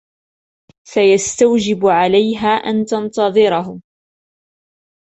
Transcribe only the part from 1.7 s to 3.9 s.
عليها أن تنتظره.